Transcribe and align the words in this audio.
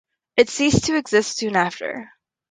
It 0.35 0.49
ceased 0.49 0.85
to 0.85 0.95
exist 0.95 1.37
soon 1.37 1.55
after. 1.55 2.09